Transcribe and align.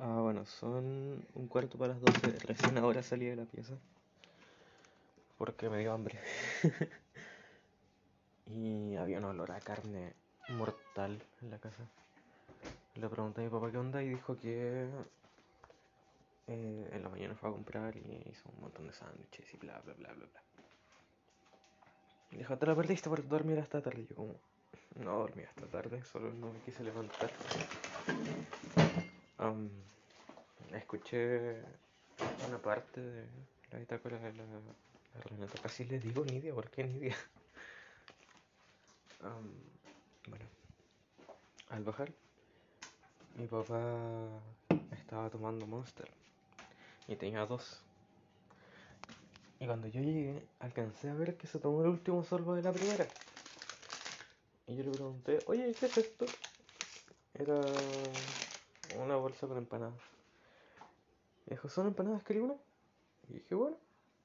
Ah, 0.00 0.20
bueno, 0.20 0.46
son 0.46 1.26
un 1.34 1.48
cuarto 1.48 1.76
para 1.76 1.94
las 1.94 2.00
12. 2.00 2.38
Recién 2.46 2.78
ahora 2.78 3.02
salí 3.02 3.26
de 3.26 3.34
la 3.34 3.44
pieza. 3.44 3.74
Porque 5.36 5.68
me 5.68 5.78
dio 5.78 5.92
hambre. 5.92 6.20
y 8.46 8.94
había 8.94 9.18
un 9.18 9.24
olor 9.24 9.50
a 9.50 9.60
carne 9.60 10.12
mortal 10.48 11.20
en 11.42 11.50
la 11.50 11.58
casa. 11.58 11.82
Le 12.94 13.08
pregunté 13.08 13.40
a 13.40 13.44
mi 13.44 13.50
papá 13.50 13.72
qué 13.72 13.78
onda 13.78 14.02
y 14.02 14.08
dijo 14.08 14.36
que 14.36 14.88
eh, 16.46 16.88
en 16.92 17.02
la 17.02 17.08
mañana 17.08 17.34
fue 17.34 17.48
a 17.48 17.52
comprar 17.52 17.96
y 17.96 18.22
hizo 18.30 18.48
un 18.54 18.60
montón 18.62 18.86
de 18.86 18.92
sándwiches 18.92 19.52
y 19.52 19.56
bla 19.56 19.80
bla 19.80 19.94
bla 19.94 20.12
bla 20.12 20.26
bla. 20.26 20.42
Y 22.30 22.36
dijo, 22.36 22.56
te 22.56 22.66
la 22.66 22.76
perdiste 22.76 23.08
por 23.08 23.26
dormir 23.26 23.58
hasta 23.58 23.82
tarde. 23.82 24.02
Y 24.02 24.06
yo 24.06 24.14
como, 24.14 24.34
no 24.96 25.18
dormí 25.18 25.42
hasta 25.42 25.66
tarde, 25.66 26.04
solo 26.04 26.32
no 26.34 26.52
me 26.52 26.60
quise 26.60 26.84
levantar. 26.84 27.30
Am, 29.38 29.70
escuché 30.72 31.62
una 32.48 32.58
parte 32.58 33.00
de 33.00 33.24
la 33.70 33.78
bitácora 33.78 34.18
de 34.18 34.32
la, 34.32 34.44
la 34.44 35.20
Renata. 35.30 35.62
Casi 35.62 35.84
les 35.84 36.02
digo 36.02 36.24
Nidia, 36.24 36.52
¿por 36.52 36.68
qué 36.70 36.82
Nidia? 36.82 37.14
Am, 39.22 39.52
bueno, 40.28 40.44
al 41.70 41.84
bajar, 41.84 42.10
mi 43.36 43.46
papá 43.46 44.26
estaba 44.90 45.30
tomando 45.30 45.66
Monster 45.66 46.08
y 47.06 47.14
tenía 47.14 47.46
dos. 47.46 47.80
Y 49.60 49.66
cuando 49.66 49.86
yo 49.86 50.00
llegué, 50.00 50.42
alcancé 50.58 51.10
a 51.10 51.14
ver 51.14 51.36
que 51.36 51.46
se 51.46 51.60
tomó 51.60 51.82
el 51.82 51.90
último 51.90 52.24
sorbo 52.24 52.56
de 52.56 52.62
la 52.62 52.72
primera. 52.72 53.06
Y 54.66 54.76
yo 54.76 54.82
le 54.82 54.90
pregunté, 54.90 55.44
oye, 55.46 55.72
¿qué 55.78 55.86
es 55.86 55.96
esto? 55.96 56.26
Era 57.34 57.54
una 58.96 59.16
bolsa 59.16 59.46
con 59.46 59.58
empanadas. 59.58 60.00
Y 61.46 61.50
dijo, 61.50 61.68
¿son 61.68 61.86
empanadas 61.88 62.22
que 62.22 62.40
una? 62.40 62.54
Y 63.28 63.34
dije, 63.34 63.54
bueno. 63.54 63.76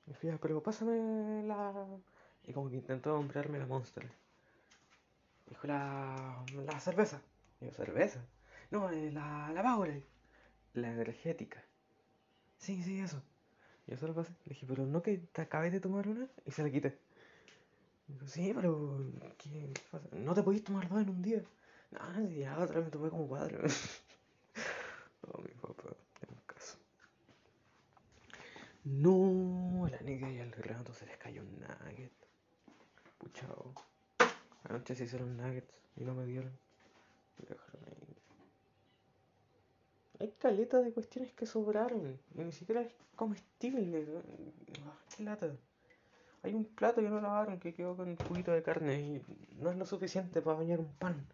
Y 0.08 0.14
fui, 0.14 0.30
pero 0.42 0.62
pásame 0.62 1.44
la... 1.48 1.86
Y 2.46 2.54
como 2.54 2.70
que 2.70 2.76
intentó 2.76 3.16
comprarme 3.16 3.58
la 3.60 3.66
Monster. 3.66 4.10
Dijo, 5.48 5.68
la, 5.68 6.44
la 6.66 6.80
cerveza. 6.80 7.22
Digo, 7.60 7.74
¿cerveza? 7.74 8.20
No, 8.72 8.90
eh, 8.90 9.12
la, 9.12 9.52
la 9.54 9.64
Powerade. 9.64 10.04
La 10.74 10.92
energética. 10.92 11.64
Sí, 12.58 12.82
sí, 12.84 13.00
eso. 13.00 13.22
Y 13.88 13.92
yo 13.92 13.98
se 13.98 14.08
lo 14.08 14.14
pasé. 14.14 14.32
Le 14.46 14.50
dije, 14.50 14.66
pero 14.68 14.86
no 14.86 15.02
que 15.02 15.18
te 15.18 15.42
acabé 15.42 15.72
de 15.72 15.80
tomar 15.80 16.08
una 16.08 16.28
y 16.46 16.52
se 16.52 16.64
la 16.64 16.70
quité. 16.70 16.98
Dijo, 18.08 18.28
sí, 18.28 18.52
pero 18.54 19.00
¿qué? 19.38 19.72
No 20.12 20.34
te 20.34 20.44
podías 20.44 20.64
tomar 20.64 20.88
dos 20.90 21.02
en 21.02 21.10
un 21.10 21.22
día. 21.22 21.44
No, 21.92 22.30
ya 22.30 22.58
otra 22.60 22.78
vez 22.78 22.86
me 22.86 22.92
tomé 22.92 23.10
como 23.10 23.28
cuatro. 23.28 23.60
oh, 25.32 25.42
mi 25.42 25.54
papá, 25.54 25.90
en 26.28 26.36
caso. 26.46 26.78
No, 28.84 29.86
a 29.86 29.90
la 29.90 30.02
negra 30.02 30.30
y 30.32 30.40
al 30.40 30.52
Renato 30.52 30.94
se 30.94 31.06
les 31.06 31.18
cayó 31.18 31.42
un 31.42 31.60
nugget. 31.60 32.12
Puchao. 33.18 33.74
Anoche 34.66 34.96
se 34.96 35.06
hicieron 35.06 35.38
nuggets 35.38 35.74
y 35.96 36.04
no 36.04 36.14
me 36.14 36.26
dieron. 36.26 36.52
Me 37.38 37.48
dejaron 37.48 37.84
ahí. 37.86 38.18
Hay 40.20 40.32
caleta 40.40 40.82
de 40.82 40.92
cuestiones 40.92 41.34
que 41.34 41.46
sobraron. 41.46 42.20
Y 42.36 42.44
ni 42.44 42.52
siquiera 42.52 42.82
es 42.82 42.94
comestible. 43.16 44.06
Ah, 44.86 44.98
qué 45.16 45.24
lata. 45.24 45.52
Hay 46.44 46.54
un 46.54 46.66
plato 46.66 47.02
que 47.02 47.10
no 47.10 47.22
lavaron 47.22 47.60
que 47.60 47.74
quedó 47.74 47.96
con 47.96 48.10
un 48.10 48.18
poquito 48.18 48.52
de 48.52 48.64
carne 48.64 49.00
y 49.00 49.22
no 49.62 49.72
es 49.72 49.78
lo 49.78 49.86
suficiente 49.86 50.42
para 50.42 50.58
bañar 50.58 50.80
un 50.80 50.94
pan. 50.94 51.26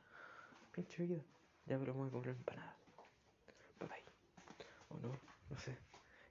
Pinche 0.72 1.04
vida. 1.04 1.22
Ya, 1.66 1.78
me 1.78 1.92
voy 1.92 2.08
a 2.08 2.12
comer 2.12 2.30
empanada. 2.30 2.79
Bye 3.80 3.88
bye. 3.88 4.04
O 4.90 4.98
no, 4.98 5.20
no 5.50 5.58
sé. 5.60 5.78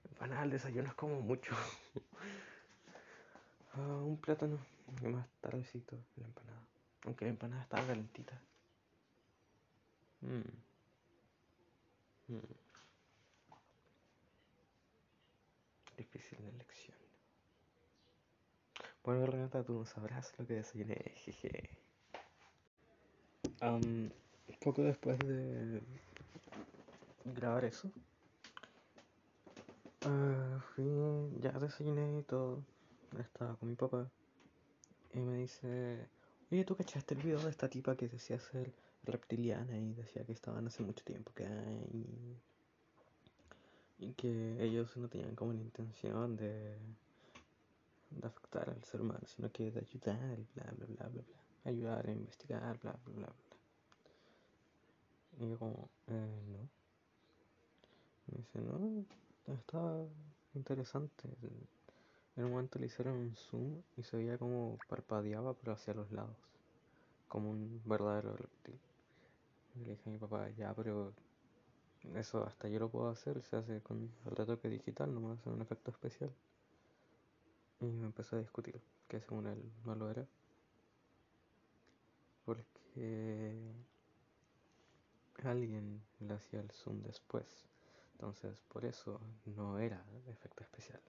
Empanada 0.09 0.41
al 0.41 0.49
desayuno 0.51 0.87
es 0.87 0.93
como 0.95 1.21
mucho. 1.21 1.55
Ah, 3.73 4.01
un 4.03 4.17
plátano. 4.17 4.57
Más 5.03 5.27
tardecito 5.41 5.95
la 6.15 6.25
empanada. 6.25 6.59
Aunque 7.05 7.25
la 7.25 7.31
empanada 7.31 7.61
estaba 7.61 7.85
calentita. 7.85 8.41
Mm. 10.21 10.41
Mm. 12.33 12.39
Difícil 15.97 16.39
la 16.41 16.49
elección. 16.49 16.97
Bueno, 19.03 19.25
Renata, 19.27 19.63
tú 19.63 19.73
no 19.73 19.85
sabrás 19.85 20.33
lo 20.37 20.45
que 20.45 20.55
desayuné, 20.55 20.95
jeje. 21.15 21.69
Poco 24.59 24.83
después 24.83 25.17
de 25.19 25.81
grabar 27.33 27.65
eso, 27.65 27.91
ah, 30.05 30.59
fui, 30.73 30.85
ya 31.39 31.51
desayuné 31.51 32.19
y 32.19 32.23
todo. 32.23 32.63
Estaba 33.19 33.55
con 33.55 33.69
mi 33.69 33.75
papá. 33.75 34.09
Y 35.13 35.19
me 35.19 35.37
dice, 35.37 36.07
oye, 36.51 36.63
¿tú 36.65 36.75
cachaste 36.75 37.15
el 37.15 37.21
video 37.23 37.39
de 37.39 37.49
esta 37.49 37.67
tipa 37.67 37.95
que 37.95 38.07
decía 38.07 38.39
ser 38.39 38.71
reptiliana 39.03 39.77
y 39.77 39.93
decía 39.93 40.23
que 40.25 40.33
estaban 40.33 40.67
hace 40.67 40.83
mucho 40.83 41.03
tiempo 41.03 41.31
que 41.33 41.45
hay 41.45 42.37
y 43.99 44.13
que 44.13 44.63
ellos 44.63 44.95
no 44.97 45.09
tenían 45.09 45.35
como 45.35 45.53
la 45.53 45.61
intención 45.61 46.37
de, 46.37 46.77
de 48.11 48.27
afectar 48.27 48.69
al 48.69 48.83
ser 48.83 49.01
humano, 49.01 49.21
sino 49.25 49.51
que 49.51 49.71
de 49.71 49.79
ayudar 49.81 50.39
y 50.39 50.47
bla 50.55 50.71
bla 50.77 50.85
bla 50.85 51.07
bla 51.07 51.21
bla, 51.21 51.39
ayudar 51.65 52.07
a 52.07 52.11
investigar, 52.11 52.79
bla 52.79 52.93
bla 52.93 53.13
bla 53.15 53.27
bla. 53.27 53.35
Y 55.39 55.49
yo 55.49 55.59
como, 55.59 55.89
eh, 56.07 56.41
no. 56.47 56.78
Me 58.31 58.37
dice, 58.37 58.59
no, 58.59 59.05
estaba 59.53 60.05
interesante. 60.53 61.29
En 62.35 62.45
un 62.45 62.51
momento 62.51 62.79
le 62.79 62.85
hicieron 62.85 63.15
un 63.15 63.35
zoom 63.35 63.81
y 63.97 64.03
se 64.03 64.17
veía 64.17 64.37
como 64.37 64.77
parpadeaba 64.87 65.53
pero 65.53 65.73
hacia 65.73 65.93
los 65.93 66.11
lados, 66.11 66.37
como 67.27 67.49
un 67.49 67.81
verdadero 67.85 68.33
reptil. 68.35 68.79
Le 69.83 69.91
dije 69.91 70.09
a 70.09 70.13
mi 70.13 70.17
papá, 70.17 70.49
ya, 70.51 70.73
pero 70.73 71.13
eso 72.15 72.45
hasta 72.45 72.67
yo 72.69 72.79
lo 72.79 72.89
puedo 72.89 73.09
hacer, 73.09 73.41
se 73.43 73.55
hace 73.55 73.81
con 73.81 74.09
el 74.25 74.35
retoque 74.35 74.69
digital, 74.69 75.13
no 75.13 75.19
me 75.19 75.33
hace 75.33 75.49
un 75.49 75.61
efecto 75.61 75.91
especial. 75.91 76.31
Y 77.81 77.85
me 77.85 78.07
empezó 78.07 78.35
a 78.35 78.39
discutir 78.39 78.79
que 79.07 79.19
según 79.21 79.47
él 79.47 79.61
no 79.85 79.95
lo 79.95 80.09
era. 80.09 80.25
Porque 82.45 83.59
alguien 85.43 86.01
le 86.19 86.33
hacía 86.33 86.59
el 86.59 86.71
zoom 86.71 87.01
después. 87.03 87.45
Entonces 88.19 88.61
por 88.67 88.83
eso 88.83 89.21
no 89.45 89.79
era 89.79 90.03
efecto 90.27 90.63
especial. 90.63 90.99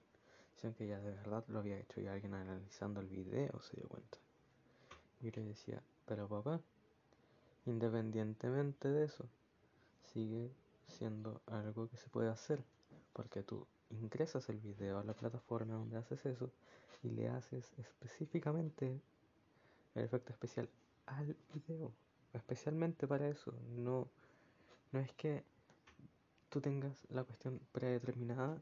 Sino 0.55 0.73
que 0.75 0.87
ya 0.87 0.97
de 0.99 1.11
verdad 1.11 1.43
lo 1.49 1.59
había 1.59 1.77
hecho 1.77 1.99
y 1.99 2.07
alguien 2.07 2.33
analizando 2.33 3.01
el 3.01 3.07
video 3.07 3.61
se 3.61 3.75
dio 3.75 3.89
cuenta. 3.89 4.17
Y 5.19 5.29
le 5.29 5.43
decía, 5.43 5.83
pero 6.05 6.29
papá, 6.29 6.61
independientemente 7.65 8.87
de 8.87 9.05
eso, 9.05 9.25
sigue 10.13 10.51
siendo 10.87 11.41
algo 11.47 11.89
que 11.89 11.97
se 11.97 12.07
puede 12.09 12.29
hacer. 12.29 12.63
Porque 13.11 13.43
tú 13.43 13.67
ingresas 13.89 14.47
el 14.47 14.59
video 14.59 14.99
a 14.99 15.03
la 15.03 15.13
plataforma 15.13 15.73
donde 15.73 15.97
haces 15.97 16.25
eso 16.25 16.49
y 17.03 17.09
le 17.09 17.27
haces 17.27 17.73
específicamente 17.77 19.01
el 19.95 20.05
efecto 20.05 20.31
especial 20.31 20.69
al 21.07 21.35
video. 21.53 21.91
Especialmente 22.31 23.05
para 23.05 23.27
eso. 23.27 23.53
No, 23.75 24.07
no 24.93 24.99
es 24.99 25.11
que 25.13 25.43
tú 26.51 26.59
tengas 26.59 26.93
la 27.09 27.23
cuestión 27.23 27.59
predeterminada 27.71 28.61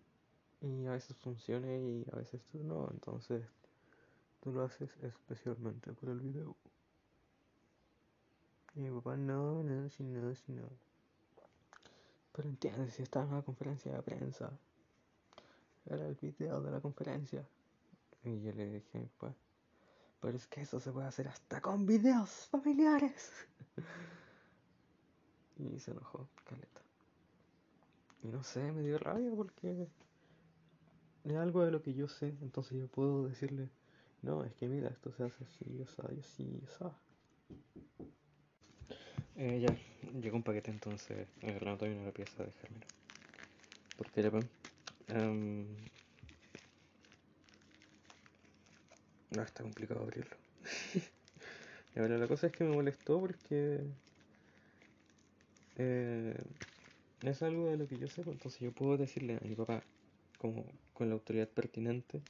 y 0.62 0.86
a 0.86 0.92
veces 0.92 1.18
funcione 1.18 1.80
y 1.80 2.06
a 2.14 2.16
veces 2.16 2.42
tú 2.52 2.64
no. 2.64 2.88
Entonces 2.92 3.44
tú 4.42 4.54
lo 4.54 4.64
haces 4.64 4.96
especialmente 5.02 5.92
por 5.94 6.10
el 6.10 6.20
video. 6.20 6.56
Y 8.76 8.82
mi 8.82 8.92
papá, 8.92 9.18
no, 9.18 9.64
no, 9.64 9.90
si 9.90 10.04
no, 10.04 10.36
si 10.36 10.52
no. 10.52 10.70
Pero 12.32 12.48
entiendes, 12.48 12.94
si 12.94 13.02
estaba 13.02 13.26
en 13.26 13.34
una 13.34 13.42
conferencia 13.42 13.92
de 13.92 14.02
prensa. 14.04 14.52
Era 15.88 16.06
el 16.06 16.16
video 16.16 16.62
de 16.62 16.72
la 16.72 16.80
conferencia. 16.80 17.44
Y 18.24 18.42
yo 18.42 18.54
le 18.54 18.69
dije, 18.69 19.10
pues, 19.18 19.34
pero 20.19 20.38
es 20.38 20.46
que 20.46 20.62
eso 20.62 20.80
se 20.80 20.92
puede 20.92 21.08
hacer 21.08 21.28
hasta 21.28 21.60
con 21.60 21.88
videos 21.88 22.30
familiares. 22.52 23.31
y 25.58 25.80
se 25.80 25.90
enojó, 25.90 26.30
caleta. 26.44 26.88
Y 28.24 28.27
no 28.27 28.44
sé, 28.44 28.71
me 28.71 28.81
dio 28.81 28.98
rabia 28.98 29.31
porque 29.36 29.88
es 31.24 31.36
algo 31.36 31.63
de 31.63 31.71
lo 31.71 31.81
que 31.81 31.94
yo 31.94 32.07
sé. 32.07 32.33
Entonces 32.42 32.77
yo 32.77 32.88
puedo 32.88 33.27
decirle, 33.27 33.69
no, 34.21 34.44
es 34.44 34.54
que 34.54 34.68
mira, 34.68 34.89
esto 34.89 35.12
se 35.13 35.24
hace 35.24 35.44
así, 35.44 35.66
así, 36.19 36.60
yo 36.60 36.68
sabía. 36.77 36.95
Eh, 39.38 39.62
ya, 39.62 39.74
llegó 40.19 40.36
un 40.36 40.44
paquete 40.44 40.69
entonces. 40.69 41.27
Renato 41.42 41.86
viene 41.86 42.01
una 42.01 42.12
pieza 42.12 42.44
de 42.44 42.51
Germino. 42.51 42.86
¿Por 43.98 44.12
qué 44.12 44.30
pan? 44.30 44.50
Um, 45.10 45.65
no, 49.31 49.42
está 49.42 49.63
complicado 49.63 50.01
abrirlo. 50.01 50.36
y 51.95 52.00
ahora 52.00 52.18
la 52.18 52.27
cosa 52.27 52.48
es 52.48 52.54
que 52.54 52.63
me 52.65 52.75
molestó 52.75 53.19
porque. 53.19 53.80
Eh, 55.77 56.38
es 57.21 57.42
algo 57.44 57.68
de 57.68 57.77
lo 57.77 57.88
que 57.88 57.98
yo 57.98 58.07
sé, 58.07 58.21
entonces 58.21 58.60
yo 58.60 58.71
puedo 58.71 58.98
decirle 58.98 59.38
a 59.38 59.48
mi 59.48 59.56
papá, 59.56 59.83
como 60.38 60.66
con 60.94 61.10
la 61.10 61.16
autoridad 61.16 61.50
pertinente, 61.50 62.21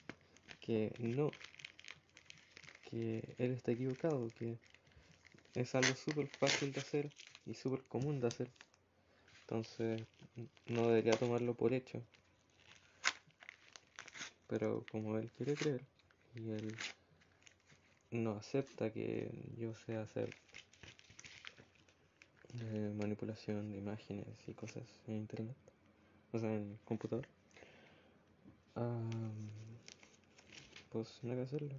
que 0.61 0.91
no, 0.99 1.31
que 2.89 3.35
él 3.37 3.51
está 3.51 3.71
equivocado, 3.71 4.31
que 4.39 4.57
es 5.55 5.75
algo 5.75 5.93
súper 5.95 6.27
fácil 6.27 6.73
de 6.73 6.79
hacer 6.79 7.09
y 7.45 7.53
súper 7.53 7.81
común 7.83 8.19
de 8.19 8.27
hacer. 8.27 8.47
Entonces 9.41 10.01
no 10.67 10.89
debería 10.89 11.13
tomarlo 11.17 11.53
por 11.53 11.73
hecho. 11.73 12.01
Pero 14.47 14.83
como 14.91 15.17
él 15.17 15.29
quiere 15.37 15.55
creer 15.55 15.81
y 16.35 16.49
él 16.49 16.75
no 18.11 18.31
acepta 18.31 18.91
que 18.91 19.29
yo 19.57 19.73
sé 19.85 19.95
hacer 19.95 20.33
manipulación 22.97 23.71
de 23.71 23.77
imágenes 23.77 24.27
y 24.47 24.53
cosas 24.53 24.83
en 25.07 25.15
internet, 25.15 25.55
o 26.31 26.39
sea, 26.39 26.53
en 26.53 26.77
computador, 26.85 27.27
pues 30.91 31.19
no 31.23 31.31
hay 31.31 31.37
que 31.37 31.43
hacerlo. 31.43 31.75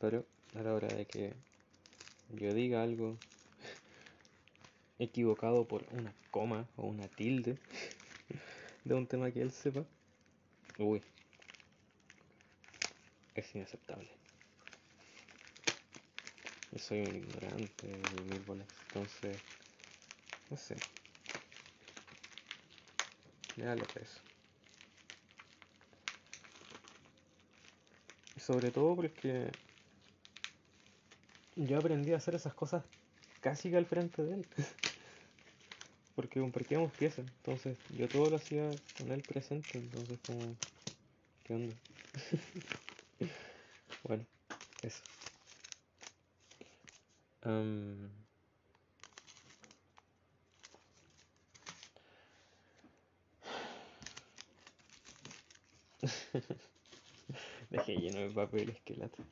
Pero 0.00 0.24
a 0.54 0.62
la 0.62 0.74
hora 0.74 0.88
de 0.88 1.06
que 1.06 1.34
yo 2.34 2.54
diga 2.54 2.82
algo 2.82 3.16
equivocado 4.98 5.66
por 5.66 5.84
una 5.92 6.12
coma 6.30 6.66
o 6.76 6.86
una 6.86 7.08
tilde 7.08 7.58
de 8.84 8.94
un 8.94 9.06
tema 9.06 9.30
que 9.30 9.42
él 9.42 9.50
sepa, 9.50 9.84
uy, 10.78 11.02
es 13.34 13.54
inaceptable. 13.54 14.17
Soy 16.78 17.00
un 17.00 17.16
ignorante 17.16 17.86
mil 17.86 18.42
bolas, 18.42 18.68
entonces, 18.86 19.42
no 20.50 20.56
sé. 20.56 20.82
Me 23.56 23.64
da 23.64 23.74
lo 23.76 23.86
eso. 23.94 24.22
Y 28.34 28.40
sobre 28.40 28.72
todo 28.72 28.96
porque 28.96 29.52
yo 31.56 31.78
aprendí 31.78 32.12
a 32.12 32.16
hacer 32.16 32.34
esas 32.34 32.54
cosas 32.54 32.84
casi 33.40 33.70
que 33.70 33.76
al 33.76 33.86
frente 33.86 34.22
de 34.24 34.34
él. 34.34 34.46
porque 36.14 36.40
compartíamos 36.40 36.92
piezas, 36.92 37.26
entonces 37.36 37.78
yo 37.88 38.08
todo 38.10 38.28
lo 38.30 38.36
hacía 38.36 38.78
con 38.92 39.10
él 39.12 39.22
presente, 39.22 39.78
entonces 39.78 40.18
como, 40.20 40.56
¿qué 41.44 41.54
onda? 41.54 41.76
bueno, 44.02 44.26
eso. 44.82 45.04
Um... 47.46 48.08
Dejé 57.70 57.96
lleno 57.96 58.20
de 58.20 58.30
papel 58.30 58.70
esqueleto. 58.70 59.22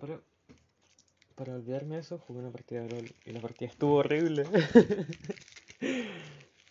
Pero 0.00 0.22
para 1.34 1.54
olvidarme 1.54 1.98
eso, 1.98 2.18
jugué 2.18 2.40
una 2.40 2.50
partida 2.50 2.80
de 2.82 2.88
LOL 2.88 3.12
y 3.26 3.32
la 3.32 3.40
partida 3.40 3.68
estuvo 3.68 3.96
horrible. 3.96 4.46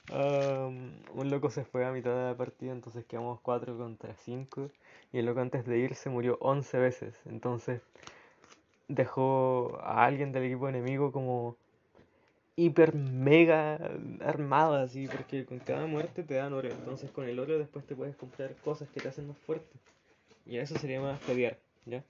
un 0.10 1.30
loco 1.30 1.50
se 1.50 1.66
fue 1.66 1.86
a 1.86 1.92
mitad 1.92 2.16
de 2.16 2.32
la 2.32 2.38
partida, 2.38 2.72
entonces 2.72 3.06
quedamos 3.06 3.40
4 3.42 3.78
contra 3.78 4.16
5. 4.16 4.70
Y 5.14 5.20
el 5.20 5.26
loco 5.26 5.42
antes 5.42 5.66
de 5.66 5.78
irse 5.78 6.10
murió 6.10 6.38
11 6.42 6.80
veces. 6.80 7.16
Entonces 7.26 7.82
dejó 8.88 9.80
a 9.82 10.06
alguien 10.06 10.32
del 10.32 10.46
equipo 10.46 10.70
enemigo 10.70 11.12
como 11.12 11.56
hiper 12.56 12.96
mega 12.96 13.80
armado 14.22 14.76
así, 14.76 15.08
porque 15.08 15.46
con 15.46 15.60
cada 15.60 15.86
muerte 15.86 16.24
te 16.24 16.36
dan 16.36 16.54
oro. 16.54 16.70
Entonces 16.70 17.12
con 17.12 17.28
el 17.28 17.40
oro 17.40 17.60
después 17.60 17.86
te 17.86 17.96
puedes 17.96 18.16
comprar 18.16 18.54
cosas 18.64 18.90
que 18.90 19.00
te 19.00 19.08
hacen 19.08 19.28
más 19.28 19.38
fuerte. 19.38 19.78
Y 20.46 20.58
eso 20.58 20.78
sería 20.78 21.02
más 21.02 21.20
pelear, 21.22 21.58
¿ya? 21.86 22.04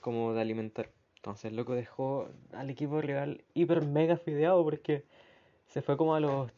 Como 0.00 0.32
de 0.34 0.40
alimentar. 0.40 0.88
Entonces 1.16 1.46
el 1.46 1.56
loco 1.56 1.74
dejó 1.74 2.28
al 2.52 2.68
equipo 2.68 3.00
real 3.00 3.42
hiper 3.54 3.82
mega 3.82 4.16
fideado 4.16 4.62
porque 4.64 5.04
se 5.68 5.82
fue 5.82 5.96
como 5.96 6.14
a 6.14 6.20
los 6.20 6.50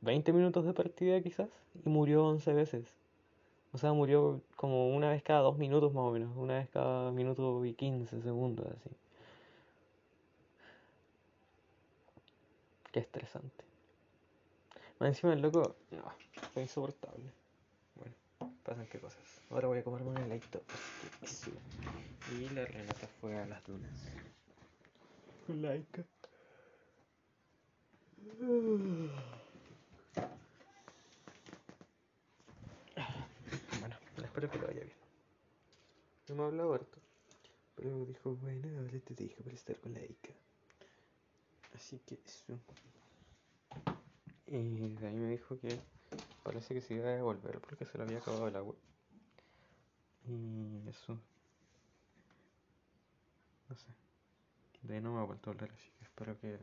20 0.00 0.32
minutos 0.32 0.64
de 0.64 0.72
partida 0.72 1.20
quizás 1.20 1.48
y 1.84 1.88
murió 1.88 2.24
11 2.26 2.52
veces. 2.52 2.99
O 3.72 3.78
sea, 3.78 3.92
murió 3.92 4.42
como 4.56 4.88
una 4.88 5.10
vez 5.10 5.22
cada 5.22 5.40
dos 5.40 5.56
minutos 5.56 5.92
más 5.94 6.04
o 6.04 6.10
menos, 6.10 6.36
una 6.36 6.54
vez 6.54 6.68
cada 6.70 7.12
minuto 7.12 7.64
y 7.64 7.74
15 7.74 8.20
segundos 8.20 8.66
así. 8.66 8.90
Qué 12.92 13.00
estresante. 13.00 13.64
Más 14.98 15.10
encima 15.10 15.32
el 15.32 15.40
loco, 15.40 15.76
no, 15.92 16.02
fue 16.52 16.62
insoportable. 16.62 17.30
Bueno, 17.94 18.14
pasan 18.64 18.86
qué 18.86 18.98
cosas. 18.98 19.22
Ahora 19.50 19.68
voy 19.68 19.78
a 19.78 19.84
comerme 19.84 20.10
un 20.10 20.18
heladito. 20.18 20.62
Y 22.32 22.48
la 22.50 22.64
Renata 22.64 23.06
fue 23.20 23.38
a 23.38 23.46
las 23.46 23.64
dunas. 23.64 23.90
Laica. 25.48 26.04
Bueno, 28.38 29.12
espero 34.40 34.50
que 34.50 34.58
lo 34.58 34.66
vaya 34.68 34.84
bien. 34.84 34.96
No 36.28 36.34
me 36.34 36.42
ha 36.42 36.46
hablado 36.46 36.74
harto. 36.74 36.98
Pero 37.74 38.04
dijo, 38.06 38.34
bueno, 38.36 38.68
ahora 38.78 38.98
te 39.00 39.14
dejo 39.14 39.42
para 39.42 39.54
estar 39.54 39.76
con 39.80 39.94
la 39.94 40.02
Ica. 40.02 40.32
Así 41.74 41.98
que 42.00 42.18
eso. 42.24 42.58
Y 44.46 44.94
de 44.96 45.06
ahí 45.06 45.16
me 45.16 45.30
dijo 45.30 45.58
que 45.60 45.78
parece 46.42 46.74
que 46.74 46.80
se 46.80 46.94
iba 46.94 47.08
a 47.08 47.14
devolver 47.14 47.60
porque 47.60 47.84
se 47.84 47.98
le 47.98 48.04
había 48.04 48.18
acabado 48.18 48.48
el 48.48 48.56
agua. 48.56 48.74
Y 50.26 50.88
eso. 50.88 51.18
No 53.68 53.76
sé. 53.76 53.86
De 54.82 54.94
ahí 54.94 55.00
no 55.00 55.14
me 55.14 55.20
ha 55.20 55.24
vuelto 55.24 55.50
a 55.50 55.52
hablar, 55.52 55.70
así 55.70 55.90
que 55.98 56.04
espero 56.04 56.38
que 56.40 56.58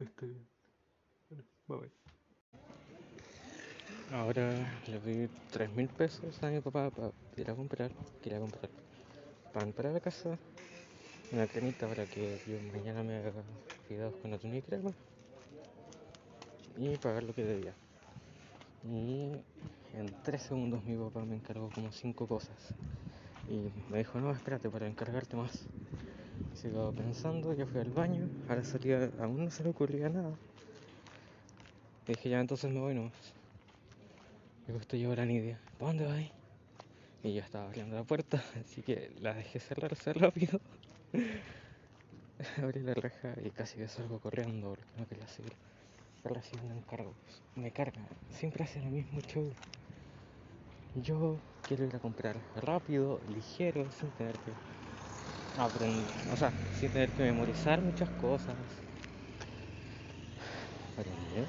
esté 0.00 0.26
bien. 0.26 0.46
Bueno, 1.30 1.44
bye. 1.68 2.01
Ahora 4.12 4.52
le 4.88 5.00
doy 5.00 5.30
3 5.52 5.74
mil 5.74 5.88
pesos 5.88 6.42
a 6.42 6.50
mi 6.50 6.60
papá 6.60 6.90
para 6.90 7.12
ir 7.34 7.50
a 7.50 7.54
comprar. 7.54 7.90
Quería 8.22 8.38
comprar 8.38 8.68
pan 9.54 9.72
para 9.72 9.90
la 9.90 10.00
casa, 10.00 10.36
una 11.32 11.46
cremita 11.46 11.88
para 11.88 12.04
que 12.04 12.38
yo 12.46 12.58
mañana 12.76 13.02
me 13.02 13.16
haga 13.16 13.32
fideos 13.88 14.14
con 14.16 14.34
atún 14.34 14.54
y 14.54 14.60
crema 14.60 14.92
y 16.76 16.94
pagar 16.98 17.22
lo 17.22 17.34
que 17.34 17.42
debía. 17.42 17.72
Y 18.84 19.32
en 19.96 20.06
3 20.22 20.42
segundos 20.42 20.84
mi 20.84 20.94
papá 20.94 21.24
me 21.24 21.36
encargó 21.36 21.70
como 21.70 21.90
5 21.90 22.26
cosas. 22.26 22.74
Y 23.48 23.72
me 23.90 23.98
dijo, 23.98 24.20
no, 24.20 24.30
espérate 24.30 24.68
para 24.68 24.86
encargarte 24.86 25.36
más. 25.36 25.64
Sigo 26.54 26.92
pensando, 26.92 27.54
yo 27.54 27.66
fui 27.66 27.80
al 27.80 27.90
baño, 27.90 28.28
a 28.50 28.56
la 28.56 28.64
salida 28.64 29.08
aún 29.20 29.46
no 29.46 29.50
se 29.50 29.64
me 29.64 29.70
ocurría 29.70 30.10
nada. 30.10 30.34
Y 32.06 32.12
dije, 32.12 32.28
ya 32.28 32.40
entonces 32.40 32.70
me 32.70 32.78
voy 32.78 32.94
nomás. 32.94 33.41
Y 34.68 34.72
justo 34.72 34.96
llegó 34.96 35.14
la 35.14 35.24
Nidia, 35.24 35.58
¿para 35.78 35.92
dónde 35.92 36.06
vas? 36.06 36.30
Y 37.24 37.34
yo 37.34 37.40
estaba 37.40 37.66
abriendo 37.66 37.96
la 37.96 38.04
puerta, 38.04 38.42
así 38.60 38.82
que 38.82 39.10
la 39.20 39.34
dejé 39.34 39.60
cerrarse 39.60 40.12
rápido. 40.12 40.60
Abrí 42.62 42.80
la 42.80 42.94
reja 42.94 43.34
y 43.44 43.50
casi 43.50 43.76
que 43.78 43.88
salgo 43.88 44.18
corriendo 44.18 44.68
porque 44.70 44.84
no 44.98 45.06
quería 45.06 45.28
seguir 45.28 45.52
recibiendo 46.24 46.74
encargos. 46.74 47.14
Me 47.54 47.70
carga, 47.70 48.02
siempre 48.30 48.64
hace 48.64 48.80
el 48.80 48.90
mismo 48.90 49.20
show. 49.20 49.50
Yo 50.94 51.38
quiero 51.66 51.84
ir 51.84 51.96
a 51.96 52.00
comprar 52.00 52.36
rápido, 52.56 53.20
ligero, 53.28 53.90
sin 53.90 54.10
tener 54.12 54.38
que 54.38 54.52
aprender, 55.56 56.10
o 56.30 56.36
sea, 56.36 56.52
sin 56.72 56.90
tener 56.90 57.10
que 57.10 57.22
memorizar 57.22 57.80
muchas 57.80 58.10
cosas. 58.10 58.56
Aprender. 60.96 61.46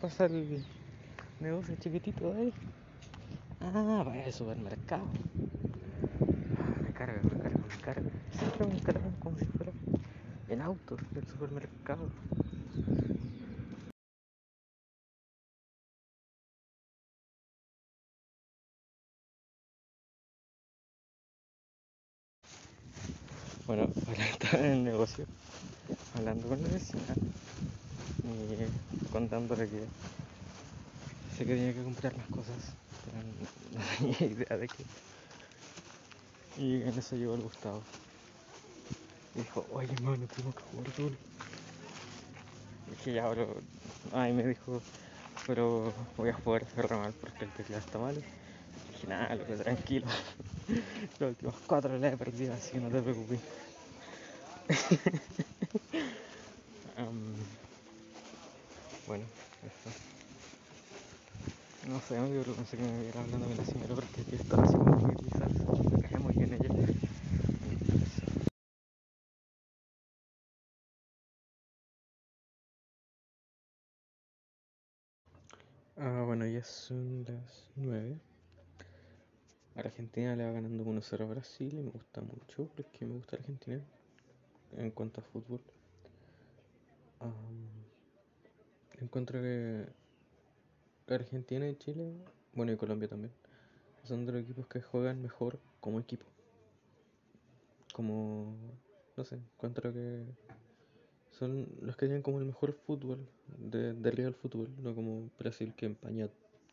Pasa 0.00 0.26
el 0.26 0.62
negocio 1.40 1.74
chiquitito 1.76 2.32
de 2.34 2.40
ahí. 2.42 2.52
Ah, 3.60 4.02
vaya 4.04 4.24
al 4.24 4.32
supermercado. 4.32 5.04
Ah, 6.58 6.80
me 6.82 6.92
carga, 6.92 7.20
me 7.22 7.40
carga, 7.40 7.58
me 7.58 7.82
carga. 7.82 8.10
Siempre 8.32 8.66
me 8.66 8.80
carga 8.80 9.10
como 9.20 9.38
si 9.38 9.46
fuera 9.46 9.72
en 10.48 10.60
autos 10.60 11.00
del 11.12 11.26
supermercado. 11.26 12.08
Bueno, 23.66 23.88
ahora 24.06 24.26
estaba 24.26 24.58
en 24.58 24.72
el 24.72 24.84
negocio, 24.84 25.24
hablando 26.14 26.48
con 26.48 26.62
la 26.62 26.68
vecina 26.68 27.14
y 28.24 29.12
contándole 29.12 29.68
que 29.68 29.84
sé 31.36 31.44
que 31.44 31.54
tenía 31.54 31.74
que 31.74 31.82
comprar 31.82 32.16
más 32.16 32.26
cosas, 32.28 32.72
pero 33.04 33.18
no 33.72 33.80
tenía 33.98 34.22
idea 34.34 34.56
de 34.56 34.68
qué. 34.68 34.84
Y 36.56 36.82
en 36.82 36.96
eso 36.98 37.16
llegó 37.16 37.34
el 37.34 37.42
Gustavo. 37.42 37.82
Dijo, 39.34 39.66
oye 39.72 39.92
hermano, 39.92 40.26
tenemos 40.26 40.54
que 40.54 40.62
jugar 40.62 40.90
fútbol. 40.92 41.18
Dije, 42.90 43.12
ya, 43.14 43.28
pero... 43.28 43.56
Ay, 44.12 44.32
me 44.32 44.46
dijo, 44.46 44.80
pero 45.46 45.92
voy 46.16 46.30
a 46.30 46.34
jugar 46.34 46.64
re 46.76 46.96
mal 46.96 47.12
porque 47.20 47.44
el 47.44 47.50
teclado 47.50 47.82
está 47.84 47.98
mal. 47.98 48.14
Dije, 48.14 49.06
nada, 49.08 49.34
loco, 49.34 49.54
tranquilo. 49.54 50.06
Los 51.18 51.30
últimos 51.30 51.56
cuatro 51.66 51.98
le 51.98 52.08
he 52.08 52.16
perdido, 52.16 52.54
así 52.54 52.70
que 52.72 52.80
no 52.80 52.88
te 52.88 53.02
preocupes. 53.02 53.40
um, 56.98 57.34
bueno, 59.06 59.24
eso. 59.62 59.90
No 61.86 61.92
sé, 62.08 62.20
me 62.20 62.28
dio 62.28 62.40
vergüenza 62.40 62.76
que 62.76 62.82
me 62.82 63.00
viera 63.02 63.20
hablando 63.20 63.46
con 63.46 63.56
la 63.56 63.64
señora 63.64 63.94
porque 63.94 64.20
aquí 64.20 64.34
estaba 64.36 64.62
así 64.64 64.74
como 64.76 64.96
muy 64.96 65.16
quizás 65.16 65.48
me 65.90 66.02
cae 66.02 66.18
muy 66.18 66.32
bien 66.34 66.52
ella. 66.52 66.68
Ah, 75.96 76.24
bueno, 76.26 76.46
ya 76.46 76.62
son 76.62 77.24
las 77.26 77.70
9. 77.76 78.18
Argentina 79.76 80.36
le 80.36 80.44
va 80.44 80.52
ganando 80.52 80.84
1-0 80.84 81.24
a 81.24 81.28
Brasil 81.28 81.72
y 81.72 81.82
me 81.82 81.90
gusta 81.90 82.20
mucho 82.20 82.68
porque 82.76 83.06
me 83.06 83.14
gusta 83.14 83.36
Argentina 83.36 83.80
en 84.76 84.90
cuanto 84.90 85.20
a 85.20 85.24
fútbol. 85.24 85.60
Am, 87.20 87.32
encuentro 89.00 89.40
que 89.40 89.86
Argentina 91.08 91.68
y 91.68 91.76
Chile, 91.76 92.12
bueno 92.54 92.72
y 92.72 92.76
Colombia 92.76 93.08
también, 93.08 93.32
son 94.04 94.26
de 94.26 94.32
los 94.32 94.42
equipos 94.42 94.66
que 94.66 94.80
juegan 94.80 95.20
mejor 95.20 95.58
como 95.80 96.00
equipo. 96.00 96.26
Como, 97.92 98.56
no 99.16 99.24
sé, 99.24 99.36
encuentro 99.36 99.92
que 99.92 100.24
son 101.30 101.68
los 101.80 101.96
que 101.96 102.06
tienen 102.06 102.22
como 102.22 102.38
el 102.38 102.44
mejor 102.44 102.72
fútbol 102.72 103.26
de, 103.58 103.92
de 103.92 104.10
real 104.10 104.34
fútbol, 104.34 104.70
no 104.82 104.94
como 104.94 105.30
Brasil 105.38 105.74
que 105.74 105.86
empaña 105.86 106.28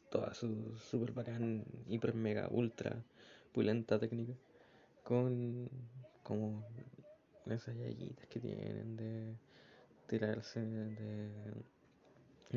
toda 0.09 0.33
su 0.33 0.77
super 0.77 1.11
bacán, 1.13 1.63
hiper 1.87 2.13
mega 2.13 2.47
ultra 2.51 3.03
pulenta 3.53 3.99
técnica 3.99 4.33
con 5.03 5.69
como 6.23 6.63
esas 7.45 7.75
yayitas 7.75 8.27
que 8.27 8.39
tienen 8.39 8.95
de 8.95 9.35
tirarse, 10.07 10.61
de, 10.61 11.29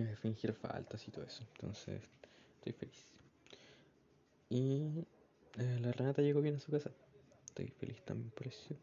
de 0.03 0.17
fingir 0.17 0.53
faltas 0.53 1.07
y 1.07 1.11
todo 1.11 1.25
eso. 1.25 1.45
Entonces, 1.55 2.03
estoy 2.57 2.73
feliz. 2.73 3.05
Y 4.51 5.05
eh, 5.59 5.79
la 5.81 5.93
Renata 5.93 6.23
llegó 6.23 6.41
bien 6.41 6.57
a 6.57 6.61
su 6.61 6.71
casa. 6.71 6.91
Estoy 7.47 7.69
feliz 7.69 8.03
también 8.05 8.31
por 8.31 8.47
eso. 8.47 8.75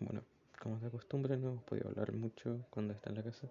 Bueno, 0.00 0.22
como 0.60 0.78
de 0.78 0.90
costumbre 0.90 1.36
no 1.36 1.50
hemos 1.50 1.64
podido 1.64 1.88
hablar 1.88 2.12
mucho 2.12 2.64
cuando 2.70 2.94
está 2.94 3.10
en 3.10 3.16
la 3.16 3.22
casa. 3.22 3.48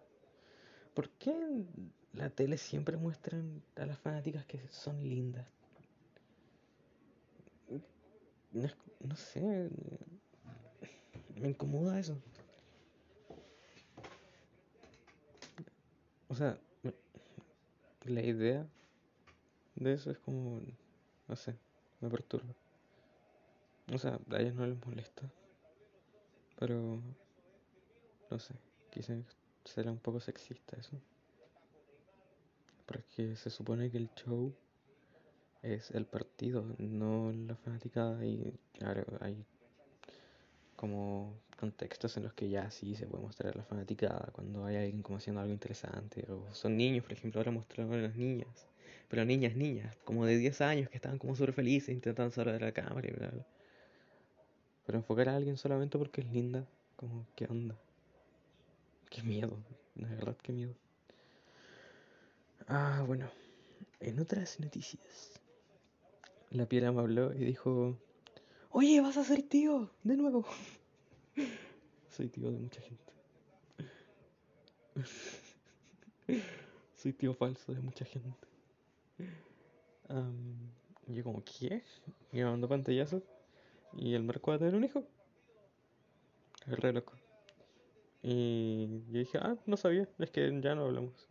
¿Por 0.94 1.10
qué 1.10 1.66
la 2.14 2.30
tele 2.30 2.58
siempre 2.58 2.98
muestran 2.98 3.62
a 3.76 3.86
las 3.86 4.00
fanáticas 4.00 4.46
que 4.46 4.60
son 4.70 4.98
lindas? 5.08 5.46
No, 8.52 8.70
no 9.02 9.16
sé, 9.16 9.70
me 11.36 11.50
incomoda 11.50 12.00
eso. 12.00 12.18
O 16.30 16.36
sea, 16.36 16.58
la 18.04 18.22
idea 18.22 18.68
de 19.76 19.94
eso 19.94 20.12
es 20.12 20.18
como, 20.20 20.62
no 21.28 21.36
sé, 21.36 21.56
me 22.02 22.10
perturba. 22.10 22.54
O 23.94 23.98
sea, 23.98 24.20
a 24.32 24.42
ellos 24.42 24.56
no 24.56 24.68
les 24.68 24.86
molesta, 24.86 25.32
pero 26.60 27.02
no 28.30 28.40
sé, 28.40 28.54
quizás 28.90 29.24
será 29.64 29.92
un 29.92 30.00
poco 30.00 30.20
sexista 30.20 30.78
eso. 30.78 31.00
Porque 32.86 33.36
se 33.36 33.50
supone 33.50 33.92
que 33.92 33.98
el 33.98 34.10
show 34.16 34.54
es 35.62 35.92
el 35.92 36.06
partido, 36.06 36.66
no 36.78 37.32
la 37.32 37.56
fanaticada. 37.56 38.26
Y 38.26 38.58
claro, 38.74 39.06
hay 39.20 39.46
como 40.78 41.34
contextos 41.60 42.16
en 42.16 42.24
los 42.24 42.34
que 42.34 42.48
ya 42.48 42.72
sí 42.72 42.96
se 42.96 43.08
puede 43.08 43.24
mostrar 43.24 43.56
la 43.56 43.64
fanaticada 43.64 44.30
cuando 44.32 44.64
hay 44.64 44.78
alguien 44.78 45.02
como 45.02 45.18
haciendo 45.18 45.42
algo 45.42 45.52
interesante. 45.52 46.26
O 46.32 46.54
son 46.54 46.78
niños, 46.78 47.04
por 47.04 47.12
ejemplo, 47.12 47.42
ahora 47.42 47.52
mostraron 47.52 47.94
a 47.94 47.98
las 47.98 48.16
niñas. 48.16 48.68
Pero 49.10 49.26
niñas, 49.26 49.56
niñas, 49.56 49.98
como 50.06 50.26
de 50.26 50.38
10 50.38 50.62
años 50.62 50.90
que 50.90 50.98
estaban 50.98 51.18
como 51.18 51.36
súper 51.36 51.54
felices 51.54 51.90
intentando 51.90 52.32
salvar 52.32 52.56
a 52.56 52.66
la 52.68 52.72
cámara 52.72 53.08
y 53.08 53.12
bla, 53.12 53.30
bla. 53.30 53.46
Pero 54.86 55.00
enfocar 55.00 55.30
a 55.30 55.36
alguien 55.36 55.58
solamente 55.58 55.98
porque 55.98 56.22
es 56.22 56.32
linda, 56.32 56.66
como, 56.96 57.26
¿qué 57.36 57.46
onda? 57.46 57.76
Qué 59.10 59.24
miedo, 59.24 59.58
de 59.96 60.06
verdad, 60.06 60.38
qué 60.42 60.54
miedo. 60.54 60.74
Ah, 62.68 63.04
bueno, 63.08 63.30
en 64.00 64.20
otras 64.20 64.60
noticias. 64.60 65.42
La 66.52 66.66
piedra 66.66 66.92
me 66.92 67.00
habló 67.00 67.34
y 67.34 67.40
dijo, 67.40 67.98
oye, 68.78 69.02
vas 69.02 69.18
a 69.18 69.24
ser 69.24 69.42
tío, 69.42 69.90
de 70.04 70.16
nuevo. 70.16 70.46
Soy 72.16 72.28
tío 72.28 72.52
de 72.52 72.60
mucha 72.60 72.80
gente. 72.80 73.14
Soy 76.96 77.14
tío 77.14 77.34
falso 77.34 77.74
de 77.74 77.82
mucha 77.82 78.06
gente. 78.06 78.48
Y 81.08 81.16
yo 81.16 81.24
como, 81.24 81.44
¿qué? 81.44 81.82
Y 82.32 82.42
me. 82.42 83.24
Y 83.94 84.14
el 84.14 84.22
Marco 84.22 84.52
va 84.52 84.58
a 84.58 84.60
tener 84.60 84.76
un 84.76 84.84
hijo. 84.84 85.04
Es 86.68 86.80
re 86.80 86.94
loco. 86.94 87.14
Y 88.22 89.02
yo 89.10 89.20
dije, 89.20 89.40
ah, 89.40 89.58
no 89.66 89.76
sabía, 89.76 90.08
es 90.20 90.30
que 90.30 90.56
ya 90.62 90.76
no 90.76 90.86
hablamos. 90.86 91.28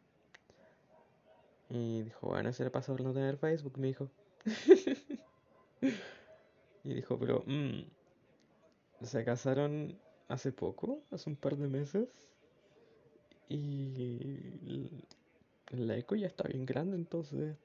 Y 1.70 2.02
dijo, 2.02 2.26
bueno, 2.26 2.48
ese 2.48 2.64
le 2.64 2.70
pasa 2.70 2.90
por 2.90 3.02
no 3.02 3.12
tener 3.12 3.36
Facebook, 3.36 3.78
me 3.78 3.86
dijo. 3.86 4.10
Y 6.86 6.94
dijo, 6.94 7.18
pero, 7.18 7.42
mm, 7.46 7.82
se 9.02 9.24
casaron 9.24 9.98
hace 10.28 10.52
poco, 10.52 11.02
hace 11.10 11.28
un 11.28 11.36
par 11.36 11.56
de 11.56 11.66
meses. 11.66 12.08
Y 13.48 14.90
la 15.70 15.96
eco 15.96 16.14
ya 16.14 16.28
está 16.28 16.44
bien 16.44 16.64
grande, 16.64 16.96
entonces 16.96 17.56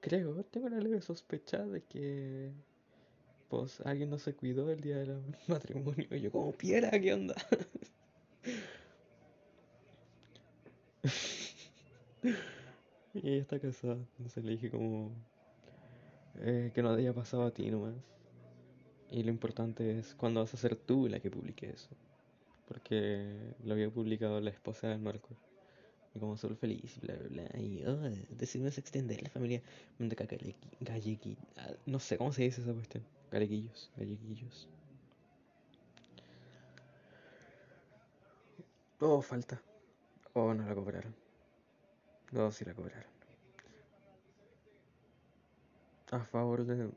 creo, 0.00 0.42
tengo 0.44 0.66
una 0.66 0.80
leve 0.80 1.00
sospecha 1.00 1.64
de 1.64 1.82
que 1.82 2.52
pues 3.48 3.80
alguien 3.82 4.10
no 4.10 4.18
se 4.18 4.34
cuidó 4.34 4.70
el 4.70 4.80
día 4.80 4.98
del 4.98 5.22
matrimonio. 5.46 6.08
Y 6.10 6.20
yo 6.20 6.32
como 6.32 6.52
piedra, 6.52 6.90
¿qué 7.00 7.14
onda? 7.14 7.36
Y 13.14 13.28
ella 13.28 13.42
está 13.42 13.58
casada, 13.60 13.98
entonces 14.18 14.42
le 14.42 14.52
dije 14.52 14.70
como 14.70 15.12
eh, 16.40 16.70
que 16.74 16.82
no 16.82 16.94
te 16.94 17.00
haya 17.02 17.12
pasado 17.14 17.44
a 17.44 17.50
ti 17.52 17.70
nomás. 17.70 17.94
Y 19.10 19.22
lo 19.22 19.30
importante 19.30 19.98
es 19.98 20.14
cuando 20.14 20.40
vas 20.40 20.54
a 20.54 20.56
ser 20.56 20.74
tú 20.76 21.06
la 21.08 21.20
que 21.20 21.30
publique 21.30 21.68
eso. 21.70 21.88
Porque 22.68 23.54
lo 23.64 23.74
había 23.74 23.90
publicado 23.90 24.40
la 24.40 24.50
esposa 24.50 24.88
del 24.88 25.00
Marco. 25.00 25.30
Y 26.14 26.20
como 26.20 26.36
solo 26.36 26.56
feliz, 26.56 26.98
bla 27.02 27.14
bla 27.16 27.28
bla. 27.28 27.60
Y 27.60 27.84
oh, 27.86 27.98
decidimos 28.30 28.78
extender 28.78 29.22
la 29.22 29.30
familia. 29.30 29.62
Gallegui. 30.80 31.38
ah, 31.58 31.72
No 31.86 31.98
sé 32.00 32.18
cómo 32.18 32.32
se 32.32 32.42
dice 32.42 32.62
esa 32.62 32.72
cuestión. 32.74 33.04
Galleguillos, 33.30 33.90
galleguillos. 33.96 34.68
Oh, 39.00 39.20
falta. 39.20 39.60
Oh, 40.34 40.54
no 40.54 40.64
la 40.66 40.74
cobraron. 40.74 41.14
No, 42.32 42.50
sí 42.50 42.64
la 42.64 42.74
cobraron. 42.74 43.21
A 46.12 46.20
favor 46.20 46.64
de. 46.64 46.92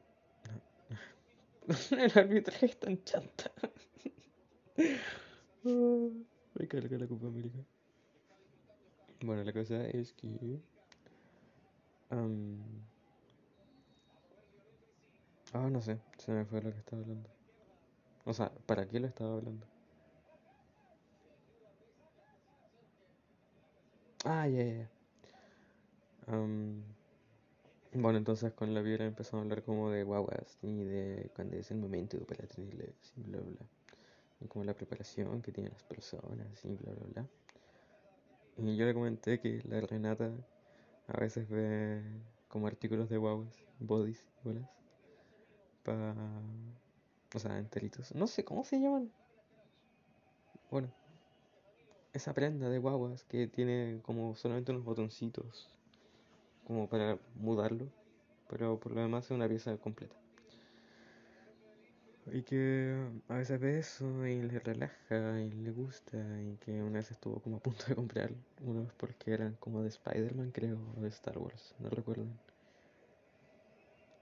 El 1.91 2.11
arbitraje 2.19 2.65
es 2.67 2.79
tan 2.79 3.03
chanta. 3.03 3.51
Me 6.55 6.67
carga 6.67 6.97
la 6.97 7.07
Copa 7.07 7.27
América. 7.27 7.59
Bueno, 9.21 9.43
la 9.43 9.51
cosa 9.53 9.85
es 9.87 10.13
que. 10.13 10.61
am, 12.11 12.85
Ah, 15.53 15.69
no 15.71 15.81
sé, 15.81 15.97
se 16.19 16.31
me 16.31 16.45
fue 16.45 16.61
lo 16.61 16.71
que 16.71 16.77
estaba 16.77 17.01
hablando. 17.01 17.29
O 18.25 18.33
sea, 18.33 18.51
¿para 18.67 18.87
qué 18.87 18.99
lo 18.99 19.07
estaba 19.07 19.35
hablando? 19.35 19.67
Ah, 24.25 24.45
ya, 24.47 24.63
ya, 24.63 24.73
ya. 24.73 24.89
Am, 26.27 26.94
bueno, 27.95 28.17
entonces 28.17 28.51
con 28.53 28.73
la 28.73 28.81
Viera 28.81 29.05
empezamos 29.05 29.41
a 29.41 29.43
hablar 29.43 29.63
como 29.63 29.89
de 29.89 30.03
guaguas 30.03 30.57
y 30.61 30.83
de 30.83 31.31
cuando 31.35 31.55
es 31.55 31.71
el 31.71 31.77
momento 31.77 32.17
para 32.25 32.45
tenerles 32.45 33.13
y 33.15 33.21
bla, 33.23 33.39
bla. 33.39 33.65
Y 34.41 34.47
como 34.47 34.65
la 34.65 34.73
preparación 34.73 35.41
que 35.41 35.51
tienen 35.51 35.71
las 35.71 35.83
personas 35.83 36.65
y 36.65 36.75
bla, 36.75 36.91
bla, 36.91 37.07
bla. 37.13 37.27
Y 38.57 38.75
yo 38.75 38.85
le 38.85 38.93
comenté 38.93 39.39
que 39.39 39.61
la 39.65 39.79
Renata 39.79 40.29
a 41.07 41.19
veces 41.19 41.49
ve 41.49 42.01
como 42.49 42.67
artículos 42.67 43.09
de 43.09 43.17
guaguas, 43.17 43.55
bodies, 43.79 44.25
bolas, 44.43 44.69
para 45.83 46.13
O 47.33 47.39
sea, 47.39 47.57
enteritos. 47.57 48.13
No 48.13 48.27
sé 48.27 48.43
cómo 48.43 48.65
se 48.65 48.79
llaman. 48.79 49.11
Bueno, 50.69 50.89
esa 52.13 52.33
prenda 52.33 52.69
de 52.69 52.79
guaguas 52.79 53.23
que 53.23 53.47
tiene 53.47 53.99
como 54.03 54.35
solamente 54.35 54.71
unos 54.71 54.83
botoncitos 54.83 55.69
como 56.65 56.89
para 56.89 57.17
mudarlo, 57.35 57.87
pero 58.49 58.79
por 58.79 58.93
lo 58.93 59.01
demás 59.01 59.25
es 59.25 59.31
una 59.31 59.47
pieza 59.47 59.77
completa. 59.77 60.15
Y 62.31 62.41
que 62.41 63.07
a 63.29 63.35
veces 63.35 63.59
ve 63.59 63.79
eso 63.79 64.25
y 64.25 64.41
le 64.41 64.59
relaja 64.59 65.41
y 65.41 65.51
le 65.51 65.71
gusta 65.71 66.17
y 66.41 66.57
que 66.57 66.81
una 66.81 66.97
vez 66.99 67.11
estuvo 67.11 67.39
como 67.39 67.57
a 67.57 67.59
punto 67.59 67.85
de 67.85 67.95
comprar 67.95 68.31
unos 68.61 68.91
porque 68.93 69.31
eran 69.31 69.55
como 69.59 69.83
de 69.83 69.89
Spider-Man 69.89 70.51
creo 70.51 70.79
o 70.97 71.01
de 71.01 71.09
Star 71.09 71.37
Wars, 71.37 71.75
no 71.79 71.89
recuerdo. 71.89 72.25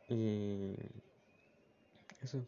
Y 0.09 0.75
eso, 2.21 2.45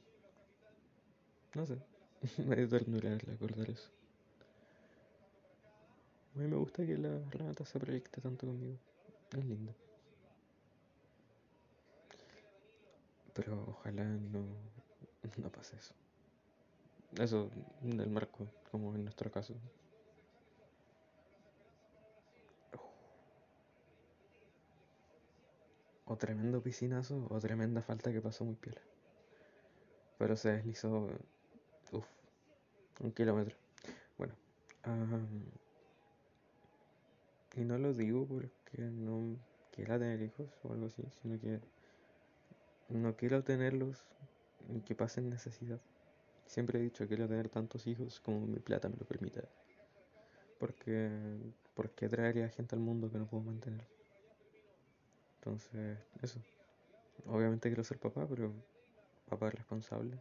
no 1.54 1.66
sé, 1.66 1.78
me 2.46 2.58
dio 2.58 2.68
ternura 2.68 3.14
al 3.14 3.34
acordar 3.34 3.70
eso. 3.70 3.90
A 6.36 6.40
mí 6.40 6.48
me 6.48 6.58
gusta 6.58 6.86
que 6.86 6.98
la 6.98 7.18
Renata 7.32 7.66
se 7.66 7.80
proyecte 7.80 8.20
tanto 8.20 8.46
conmigo, 8.46 8.78
es 9.32 9.46
lindo. 9.46 9.74
Pero 13.36 13.66
ojalá 13.68 14.04
no, 14.04 14.46
no 15.38 15.52
pase 15.52 15.76
eso. 15.76 15.94
Eso 17.20 17.52
del 17.82 18.10
marco, 18.10 18.48
como 18.72 18.96
en 18.96 19.04
nuestro 19.04 19.30
caso. 19.30 19.54
O 26.08 26.18
tremendo 26.18 26.62
piscinazo 26.62 27.28
o 27.30 27.40
tremenda 27.40 27.82
falta 27.82 28.12
que 28.14 28.22
pasó 28.22 28.46
muy 28.46 28.56
piola. 28.56 28.82
Pero 30.18 30.38
se 30.38 30.52
deslizó, 30.54 31.10
uff, 31.92 32.08
un 33.02 33.12
kilómetro. 33.12 33.58
Bueno, 34.18 34.34
y 37.56 37.64
no 37.66 37.78
lo 37.78 37.94
digo 37.94 38.26
porque 38.26 38.82
no 38.82 39.38
quiera 39.72 39.98
tener 39.98 40.22
hijos 40.22 40.48
o 40.64 40.74
algo 40.74 40.88
así, 40.88 41.04
sino 41.22 41.40
que 41.40 41.60
no 42.90 43.16
quiero 43.16 43.44
tenerlos 43.44 44.04
y 44.70 44.82
que 44.82 44.96
pasen 44.96 45.30
necesidad. 45.30 45.80
Siempre 46.46 46.80
he 46.80 46.84
dicho 46.84 47.04
que 47.04 47.10
quiero 47.10 47.28
tener 47.28 47.50
tantos 47.50 47.88
hijos 47.88 48.20
como 48.20 48.46
mi 48.46 48.60
plata 48.60 48.90
me 48.90 48.98
lo 48.98 49.06
permita. 49.06 49.42
Porque, 50.60 51.38
¿por 51.74 51.90
qué 51.92 52.08
traería 52.08 52.50
gente 52.50 52.76
al 52.76 52.82
mundo 52.82 53.12
que 53.12 53.18
no 53.18 53.26
puedo 53.26 53.44
mantener? 53.44 53.86
Entonces, 55.40 55.98
eso. 56.22 56.40
Obviamente 57.28 57.70
quiero 57.70 57.84
ser 57.84 58.00
papá, 58.00 58.26
pero 58.28 58.52
papá 59.28 59.50
responsable. 59.50 60.18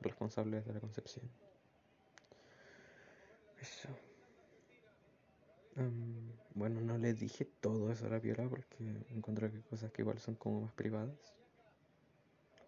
Responsable 0.00 0.58
desde 0.58 0.74
la 0.74 0.80
concepción. 0.80 1.28
Eso. 3.60 3.88
bueno, 6.54 6.80
no 6.80 6.98
le 6.98 7.14
dije 7.14 7.46
todo 7.60 7.90
eso 7.90 8.06
a 8.06 8.10
la 8.10 8.18
viola 8.18 8.46
porque 8.48 8.84
encuentro 9.10 9.50
que 9.50 9.60
cosas 9.62 9.90
que 9.90 10.02
igual 10.02 10.18
son 10.18 10.34
como 10.34 10.60
más 10.62 10.72
privadas. 10.72 11.34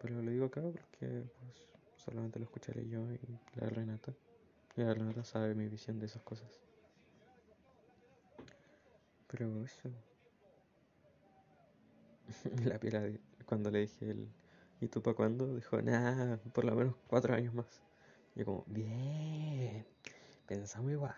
Pero 0.00 0.22
lo 0.22 0.30
digo 0.30 0.46
acá 0.46 0.60
porque 0.60 1.24
pues 1.38 1.66
solamente 1.96 2.38
lo 2.38 2.44
escucharé 2.44 2.88
yo 2.88 3.10
y 3.12 3.20
la 3.54 3.68
Renata. 3.68 4.12
Y 4.76 4.82
la 4.82 4.94
Renata 4.94 5.24
sabe 5.24 5.54
mi 5.54 5.68
visión 5.68 5.98
de 5.98 6.06
esas 6.06 6.22
cosas. 6.22 6.48
Pero 9.26 9.64
eso. 9.64 9.90
la 12.64 12.78
piedra 12.78 13.02
cuando 13.46 13.70
le 13.70 13.80
dije 13.80 14.10
el 14.10 14.28
¿y 14.80 14.88
tú 14.88 15.02
para 15.02 15.16
cuándo? 15.16 15.54
Dijo, 15.54 15.80
nada, 15.82 16.38
por 16.52 16.64
lo 16.64 16.74
menos 16.74 16.94
cuatro 17.06 17.34
años 17.34 17.54
más. 17.54 17.80
Y 18.34 18.40
yo 18.40 18.44
como, 18.46 18.64
bien, 18.66 19.86
pensamos 20.46 20.92
igual. 20.92 21.14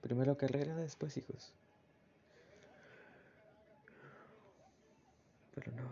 Primero 0.00 0.36
carrera, 0.36 0.76
después 0.76 1.16
hijos. 1.16 1.52
Pero 5.54 5.72
no, 5.72 5.88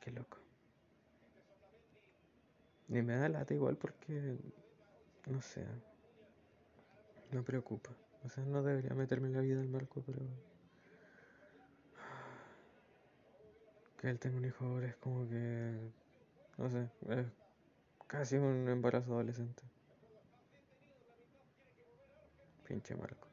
qué 0.00 0.10
loco. 0.10 0.38
Y 2.88 3.02
me 3.02 3.16
da 3.16 3.28
lata 3.28 3.52
igual 3.52 3.76
porque, 3.76 4.38
no 5.26 5.42
sé, 5.42 5.64
me 7.30 7.42
preocupa. 7.42 7.90
O 8.24 8.28
sea, 8.28 8.44
no 8.44 8.62
debería 8.62 8.94
meterme 8.94 9.28
en 9.28 9.34
la 9.34 9.40
vida 9.40 9.58
del 9.58 9.68
Marco, 9.68 10.02
pero... 10.06 10.20
Que 13.98 14.08
él 14.08 14.18
tenga 14.18 14.38
un 14.38 14.44
hijo 14.44 14.64
ahora 14.64 14.86
es 14.86 14.96
como 14.96 15.28
que... 15.28 15.76
No 16.56 16.70
sé, 16.70 16.88
es 17.08 17.26
casi 18.06 18.36
un 18.36 18.68
embarazo 18.68 19.12
adolescente. 19.12 19.62
Pinche 22.66 22.96
Marco. 22.96 23.28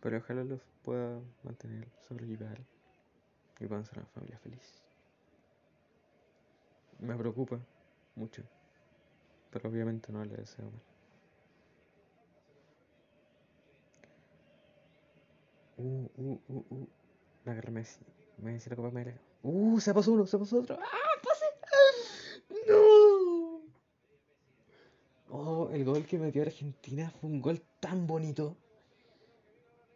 Pero 0.00 0.18
ojalá 0.18 0.44
los 0.44 0.60
pueda 0.82 1.20
mantener, 1.42 1.88
sobrellevar 2.06 2.60
y 3.58 3.66
puedan 3.66 3.84
ser 3.84 3.98
una 3.98 4.06
familia 4.08 4.38
feliz. 4.38 4.82
Me 6.98 7.16
preocupa 7.16 7.58
mucho. 8.20 8.42
Pero 9.50 9.68
obviamente 9.68 10.12
no 10.12 10.24
le 10.24 10.36
deseo 10.36 10.66
mal. 10.70 10.82
Uh, 15.78 16.10
uh, 16.16 16.40
uh, 16.48 16.64
uh. 16.70 16.88
Me 17.44 17.52
agarré 17.52 17.70
Messi. 17.70 18.04
Messi 18.38 18.68
la 18.70 18.76
Copa 18.76 18.88
América. 18.88 19.18
Uh, 19.42 19.80
se 19.80 19.94
pasó 19.94 20.12
uno, 20.12 20.26
se 20.26 20.38
pasó 20.38 20.58
otro. 20.58 20.78
¡Ah, 20.78 21.20
pasé! 21.24 21.46
¡No! 22.68 23.62
Oh, 25.30 25.70
el 25.72 25.84
gol 25.84 26.04
que 26.04 26.18
metió 26.18 26.42
Argentina 26.42 27.10
fue 27.10 27.30
un 27.30 27.40
gol 27.40 27.62
tan 27.80 28.06
bonito. 28.06 28.56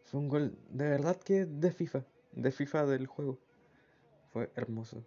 Fue 0.04 0.20
un 0.20 0.28
gol 0.28 0.56
de 0.70 0.88
verdad 0.88 1.16
que 1.16 1.44
de 1.44 1.70
FIFA. 1.70 2.04
De 2.32 2.50
FIFA 2.50 2.86
del 2.86 3.06
juego. 3.06 3.38
Fue 4.32 4.50
hermoso. 4.56 5.04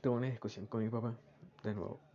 Tuve 0.00 0.16
una 0.16 0.26
discusión 0.28 0.66
con 0.66 0.82
mi 0.82 0.88
papá, 0.88 1.14
de 1.62 1.74
nuevo. 1.74 2.07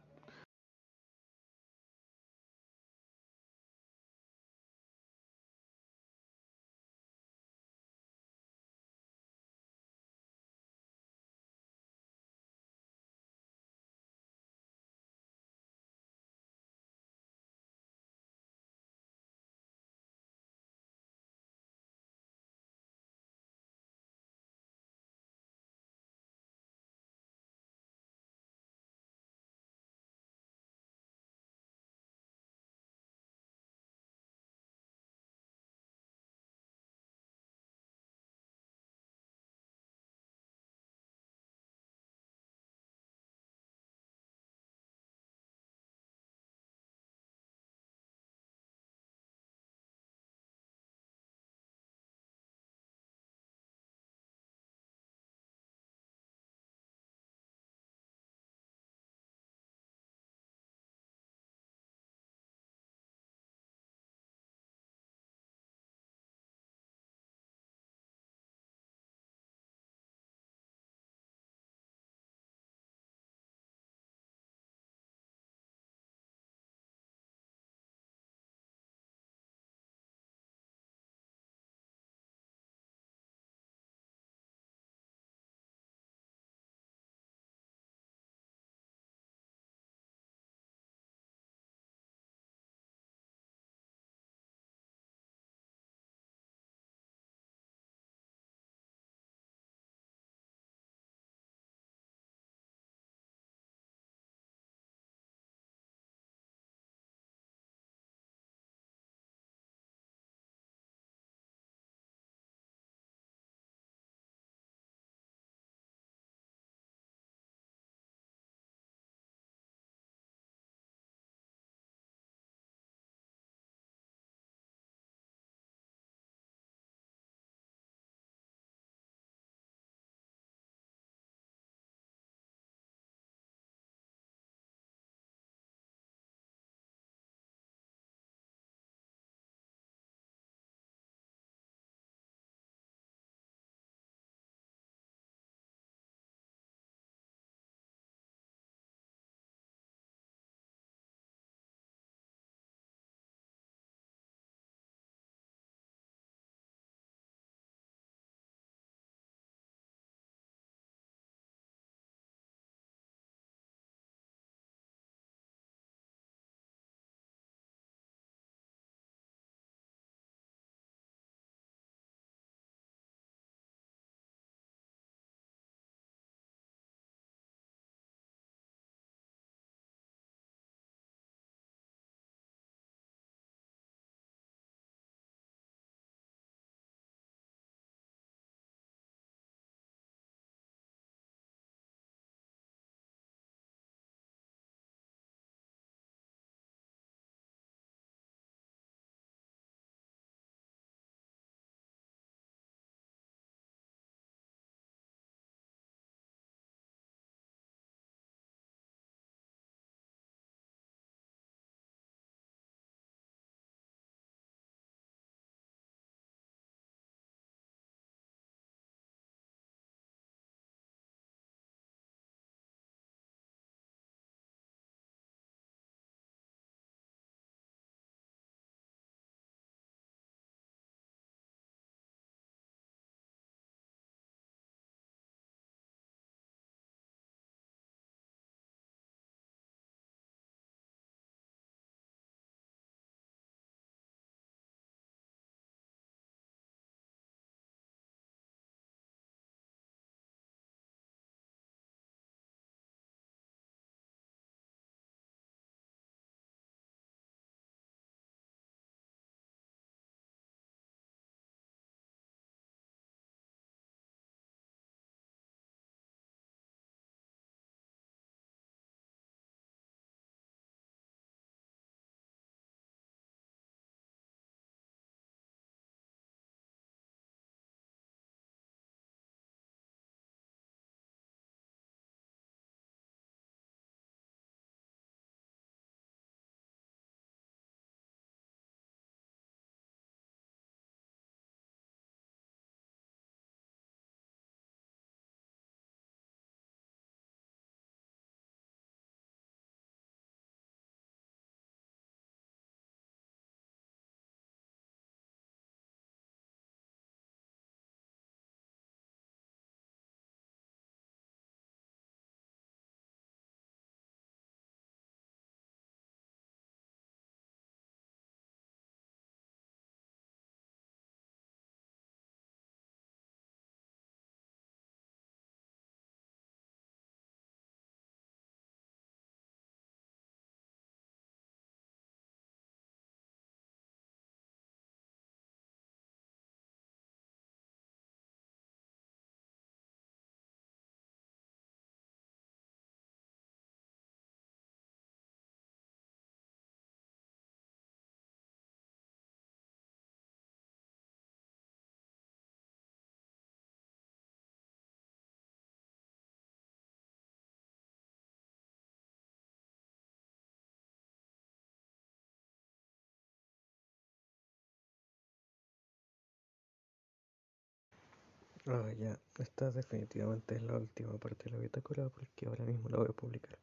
Ah, 368.65 368.89
ya, 368.97 369.19
esta 369.39 369.71
definitivamente 369.71 370.55
es 370.55 370.63
la 370.63 370.77
última 370.77 371.17
parte 371.17 371.45
de 371.45 371.51
la 371.51 371.57
bitácora 371.59 372.09
porque 372.09 372.45
ahora 372.47 372.63
mismo 372.65 372.89
la 372.89 372.97
voy 372.97 373.07
a 373.09 373.13
publicar. 373.13 373.57